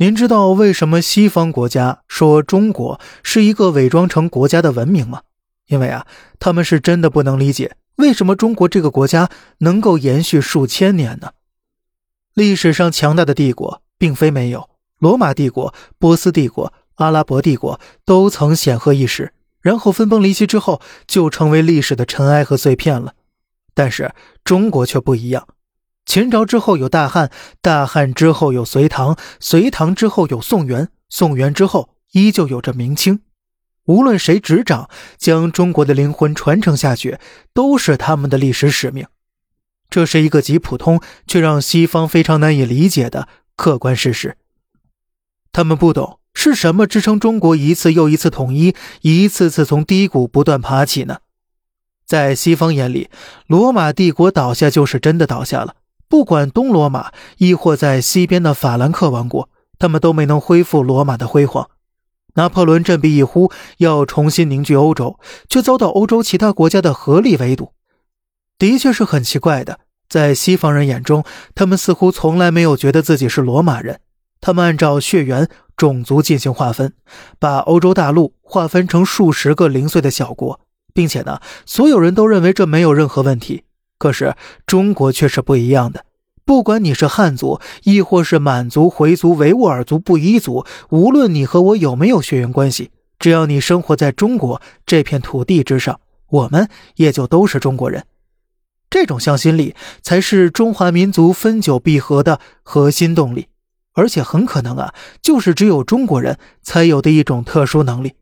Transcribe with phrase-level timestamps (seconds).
[0.00, 5.20] 您知道为什么西方国家说中国是一个伪装成国家的文明吗？
[5.66, 6.06] 因为啊，
[6.38, 9.28] 他们是真的不能理解为什么中国这个国家
[9.58, 11.32] 能够延续数千年呢？
[12.32, 23.12] 历史上强大的帝国并非没有，罗马帝国、波斯帝国、阿拉伯帝国都曾显赫一时，然后分崩离析之后就成为历史的尘埃和碎片了。
[23.74, 24.14] 但是
[24.44, 25.46] 中国却不一样。
[26.04, 27.30] 秦朝之后有大汉，
[27.60, 33.20] 大汉之后有隋唐，隋唐之后有宋元，宋元之后依旧有着明清。
[33.84, 37.18] 无论谁执掌，将中国的灵魂传承下去，
[37.52, 39.06] 都是他们的历史使命。
[39.88, 44.36] 这是一个极普通却让西方非常难以理解的客观事实。
[45.52, 51.18] 他们不懂是什么支撑中国一次又一次统一，一次次从低谷不断爬起呢？
[52.06, 53.10] 在西方眼里，
[53.46, 55.74] 罗马帝国倒下就是真的倒下了。
[56.10, 61.70] 不管东罗马，亦或在西边的法兰克王国，他们都没能恢复罗马的辉煌。
[62.34, 67.72] 拿破仑振臂一呼，要重新凝聚欧洲，却遭到欧洲其他国家的合力围堵，
[68.58, 69.78] 的确是很奇怪的。
[70.08, 74.00] 在西方人眼中，他们似乎从来没有觉得自己是罗马人。
[74.40, 76.92] 他们按照血缘、种族进行划分，
[77.38, 80.58] 把欧洲大陆划分成数十个零碎的小国，
[80.92, 83.62] 并且呢，所有人都认为这没有任何问题。
[84.00, 84.34] 可是
[84.64, 86.06] 中国却是不一样的，
[86.46, 98.06] 不管你是汉族，亦或是满族、回族、维吾尔族、布依族，无论你和我有没有血缘关系，只要你生活在中国这片土地之上，我们也就都是中国人。
[98.88, 103.48] 这种向心力才是中华民族分久必合的核心动力，
[103.92, 108.14] 而且很可能啊，就是只有中国人才有的一种特殊能力。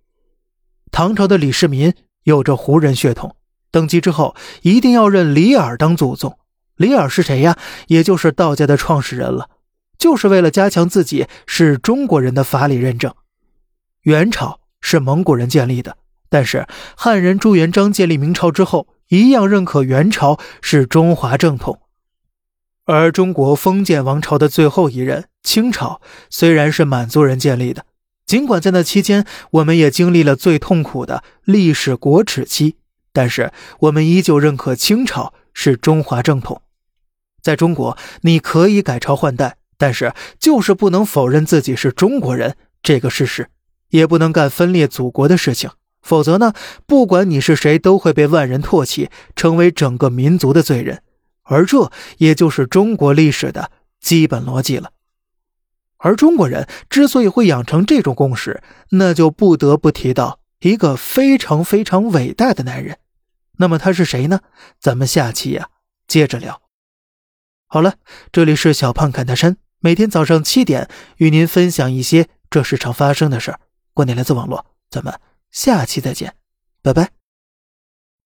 [0.91, 3.37] 唐朝的李世民有着胡人血统。
[3.70, 6.38] 登基之后，一定要认李耳当祖宗。
[6.77, 7.58] 李耳是谁呀？
[7.88, 9.50] 也就是道家的创始人了，
[9.98, 13.12] 就是为了加强自己是中国人的法理认证。
[14.02, 15.97] 元朝是蒙古人建立的，
[16.30, 16.66] 但是
[16.97, 21.81] 汉人朱元璋建立明朝之后，一样认可元朝是中华正统。
[22.84, 26.00] 而中国封建王朝的最后一任清朝，
[26.31, 27.84] 虽然是满族人建立的，
[28.25, 32.76] 尽管在那期间，我们也经历了最痛苦的历史国耻期。
[33.12, 36.62] 但是我们依旧认可清朝是中华正统，
[37.42, 43.48] 在中国你可以改朝换代，但是就是不能否认自己是中国人这个事实，
[43.91, 45.70] 也不能干分裂祖国的事情，
[46.02, 46.52] 否则呢，
[46.86, 51.02] 不管你是谁，都会被万人唾弃，成为整个民族的罪人，
[51.42, 53.70] 而这也就是中国历史的
[54.00, 54.90] 基本逻辑了。
[55.96, 62.98] 而中国人之所以会养成这种共识，那就不得不提到一个非常非常伟大的男人。
[63.58, 64.41] 那么他是谁呢？
[64.78, 65.70] 咱们下期呀
[66.06, 66.62] 接着聊。
[67.66, 67.96] 好了，
[68.32, 73.60] 这里是小胖侃大山，每天早上七点与您分享一些这世上发生的事儿，
[73.92, 75.19] 观点来自网络，咱们
[75.50, 76.34] 下期再见，
[76.82, 77.18] 拜拜。